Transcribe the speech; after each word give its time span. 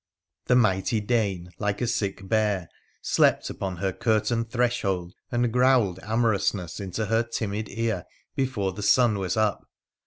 The 0.47 0.55
mighty 0.55 0.99
Dane, 0.99 1.51
like 1.59 1.79
a 1.79 1.85
sick 1.85 2.27
bear, 2.27 2.69
slept 3.03 3.51
upon 3.51 3.75
her 3.77 3.93
curtained 3.93 4.49
threshold 4.49 5.13
and 5.31 5.53
growled 5.53 5.99
amorousness 6.01 6.79
into 6.79 7.05
her 7.05 7.21
timid 7.21 7.69
ear 7.69 8.05
before 8.35 8.73
the 8.73 8.81
sun 8.81 9.19
was 9.19 9.37
up. 9.37 9.69